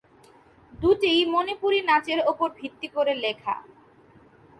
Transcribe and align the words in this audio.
দুটিই 0.73 1.21
মণিপুরী 1.25 1.79
নাচের 1.89 2.19
উপর 2.31 2.47
ভিত্তি 2.59 2.87
করে 2.95 3.13
লেখা। 3.25 3.55